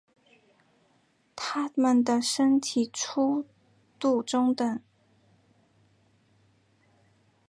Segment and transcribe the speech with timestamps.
[1.35, 3.45] 它们的身体粗
[3.99, 4.81] 度中等。